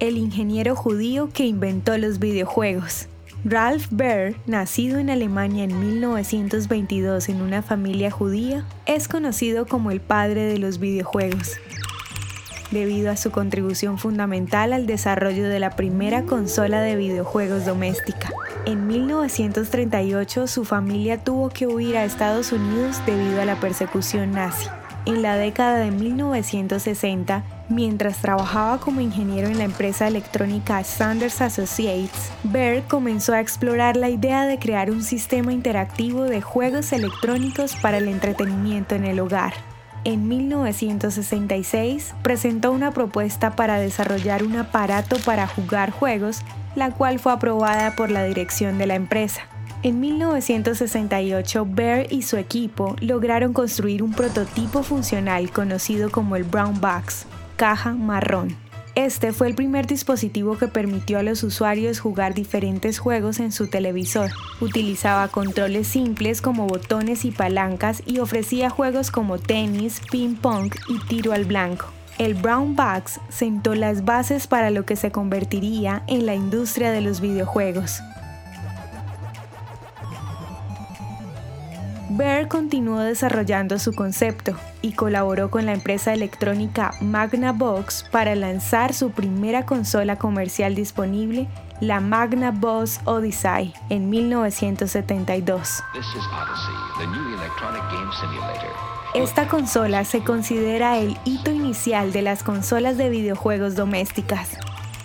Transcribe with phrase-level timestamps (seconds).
[0.00, 3.08] el ingeniero judío que inventó los videojuegos.
[3.44, 10.00] Ralph Baer, nacido en Alemania en 1922 en una familia judía, es conocido como el
[10.00, 11.52] padre de los videojuegos,
[12.70, 18.30] debido a su contribución fundamental al desarrollo de la primera consola de videojuegos doméstica.
[18.66, 24.68] En 1938 su familia tuvo que huir a Estados Unidos debido a la persecución nazi.
[25.06, 32.30] En la década de 1960, Mientras trabajaba como ingeniero en la empresa electrónica Sanders Associates,
[32.42, 37.98] Baer comenzó a explorar la idea de crear un sistema interactivo de juegos electrónicos para
[37.98, 39.52] el entretenimiento en el hogar.
[40.04, 46.40] En 1966 presentó una propuesta para desarrollar un aparato para jugar juegos,
[46.74, 49.42] la cual fue aprobada por la dirección de la empresa.
[49.82, 56.80] En 1968, Baer y su equipo lograron construir un prototipo funcional conocido como el Brown
[56.80, 57.26] Box,
[57.58, 58.56] caja marrón.
[58.94, 63.66] Este fue el primer dispositivo que permitió a los usuarios jugar diferentes juegos en su
[63.66, 64.30] televisor.
[64.60, 71.00] Utilizaba controles simples como botones y palancas y ofrecía juegos como tenis, ping pong y
[71.08, 71.86] tiro al blanco.
[72.18, 77.00] El Brown Box sentó las bases para lo que se convertiría en la industria de
[77.00, 78.00] los videojuegos.
[82.10, 89.10] Baer continuó desarrollando su concepto y colaboró con la empresa electrónica Magnavox para lanzar su
[89.10, 91.48] primera consola comercial disponible,
[91.80, 95.82] la Magnavox Odyssey, en 1972.
[99.14, 104.56] Esta consola se considera el hito inicial de las consolas de videojuegos domésticas.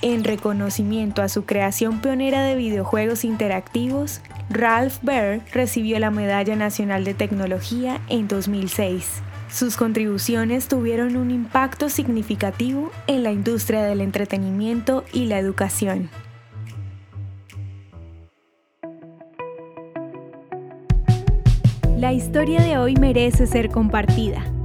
[0.03, 7.05] En reconocimiento a su creación pionera de videojuegos interactivos, Ralph Baer recibió la Medalla Nacional
[7.05, 9.21] de Tecnología en 2006.
[9.49, 16.09] Sus contribuciones tuvieron un impacto significativo en la industria del entretenimiento y la educación.
[21.97, 24.52] La historia de hoy merece ser compartida.